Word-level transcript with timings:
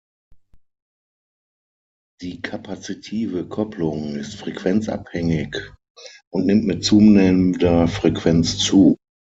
Die 2.21 2.41
kapazitive 2.41 3.47
Kopplung 3.47 4.15
ist 4.15 4.33
frequenzabhängig 4.33 5.55
und 6.33 6.47
nimmt 6.47 6.65
mit 6.65 6.83
zunehmender 6.83 7.87
Frequenz 7.87 8.57
zu. 8.57 8.97